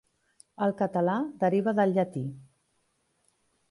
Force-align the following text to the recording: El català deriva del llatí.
El 0.67 0.73
català 0.79 1.15
deriva 1.45 1.77
del 1.83 1.97
llatí. 2.01 2.27